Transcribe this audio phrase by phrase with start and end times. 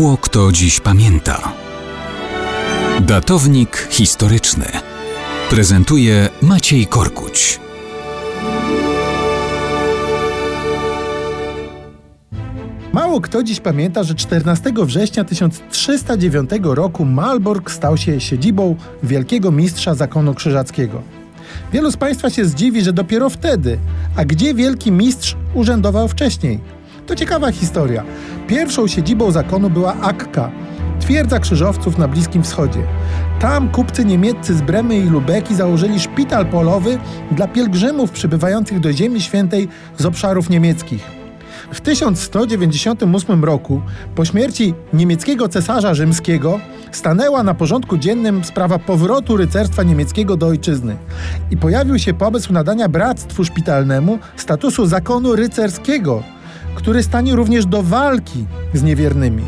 [0.00, 1.52] Mało kto dziś pamięta.
[3.00, 4.64] Datownik historyczny
[5.50, 7.60] prezentuje Maciej Korkuć.
[12.92, 19.94] Mało kto dziś pamięta, że 14 września 1309 roku Malbork stał się siedzibą wielkiego mistrza
[19.94, 21.02] zakonu krzyżackiego.
[21.72, 23.78] Wielu z Państwa się zdziwi, że dopiero wtedy,
[24.16, 26.60] a gdzie wielki mistrz urzędował wcześniej?
[27.10, 28.04] To ciekawa historia.
[28.50, 30.50] Pierwszą siedzibą zakonu była Akka,
[31.00, 32.82] twierdza krzyżowców na Bliskim Wschodzie.
[33.40, 36.98] Tam kupcy niemieccy z Bremy i Lubeki założyli szpital polowy
[37.32, 39.68] dla pielgrzymów przybywających do Ziemi Świętej
[39.98, 41.04] z obszarów niemieckich.
[41.72, 43.80] W 1198 roku,
[44.14, 46.60] po śmierci niemieckiego cesarza rzymskiego,
[46.92, 50.96] stanęła na porządku dziennym sprawa powrotu rycerstwa niemieckiego do ojczyzny
[51.50, 56.22] i pojawił się pomysł nadania bractwu szpitalnemu statusu zakonu rycerskiego,
[56.80, 58.44] który stanie również do walki
[58.74, 59.42] z niewiernymi.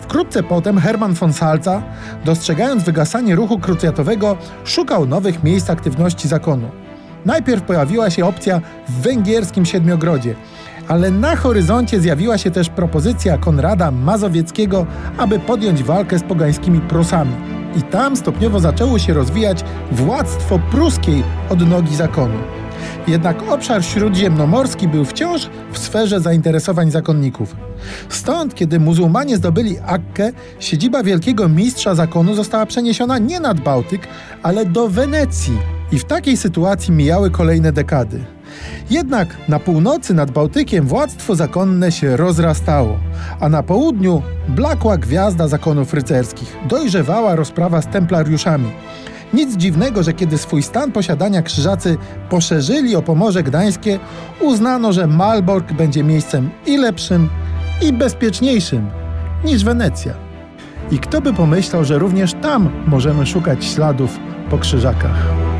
[0.00, 1.82] Wkrótce potem Hermann von Salza,
[2.24, 6.68] dostrzegając wygasanie ruchu krucjatowego, szukał nowych miejsc aktywności zakonu.
[7.26, 10.34] Najpierw pojawiła się opcja w węgierskim Siedmiogrodzie,
[10.88, 17.32] ale na horyzoncie zjawiła się też propozycja Konrada Mazowieckiego, aby podjąć walkę z pogańskimi Prusami.
[17.76, 22.38] I tam stopniowo zaczęło się rozwijać władztwo pruskiej od nogi zakonu.
[23.08, 27.56] Jednak obszar śródziemnomorski był wciąż w sferze zainteresowań zakonników.
[28.08, 34.08] Stąd, kiedy muzułmanie zdobyli Akkę, siedziba wielkiego mistrza zakonu została przeniesiona nie nad Bałtyk,
[34.42, 35.58] ale do Wenecji.
[35.92, 38.24] I w takiej sytuacji mijały kolejne dekady.
[38.90, 42.98] Jednak na północy nad Bałtykiem władztwo zakonne się rozrastało,
[43.40, 46.56] a na południu blakła gwiazda zakonów rycerskich.
[46.68, 48.70] Dojrzewała rozprawa z templariuszami.
[49.34, 51.96] Nic dziwnego, że kiedy swój stan posiadania krzyżacy
[52.30, 53.98] poszerzyli o Pomorze Gdańskie,
[54.40, 57.28] uznano, że Malbork będzie miejscem i lepszym,
[57.82, 58.90] i bezpieczniejszym
[59.44, 60.14] niż Wenecja.
[60.90, 64.18] I kto by pomyślał, że również tam możemy szukać śladów
[64.50, 65.57] po krzyżakach.